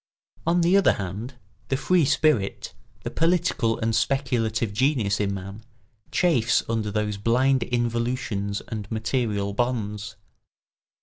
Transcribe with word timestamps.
On 0.47 0.61
the 0.61 0.75
other 0.77 0.93
hand, 0.93 1.35
the 1.67 1.77
free 1.77 2.05
spirit, 2.05 2.73
the 3.03 3.11
political 3.11 3.77
and 3.77 3.95
speculative 3.95 4.73
genius 4.73 5.19
in 5.19 5.31
man, 5.31 5.63
chafes 6.11 6.63
under 6.67 6.89
those 6.89 7.17
blind 7.17 7.61
involutions 7.71 8.63
and 8.69 8.89
material 8.89 9.53
bonds. 9.53 10.15